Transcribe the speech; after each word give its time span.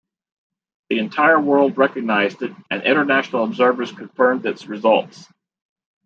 The 0.89 0.97
entire 0.97 1.39
world 1.39 1.77
recognised 1.77 2.41
it, 2.41 2.53
and 2.71 2.81
international 2.81 3.43
observers 3.43 3.91
confirmed 3.91 4.47
its 4.47 4.65
results. 4.65 5.31